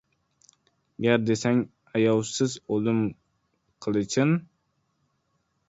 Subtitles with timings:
[1.05, 1.59] Gar desang
[1.99, 3.03] ayovsiz o‘lim
[3.87, 4.35] qilichin